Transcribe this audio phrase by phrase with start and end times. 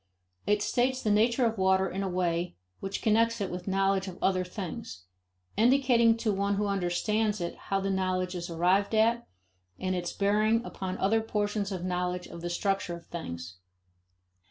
[0.47, 4.17] It states the nature of water in a way which connects it with knowledge of
[4.19, 5.03] other things,
[5.55, 9.27] indicating to one who understands it how the knowledge is arrived at
[9.79, 13.57] and its bearings upon other portions of knowledge of the structure of things.